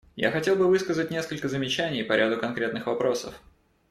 [0.15, 3.35] Я хотел бы высказать несколько замечаний по ряду конкретных вопросов.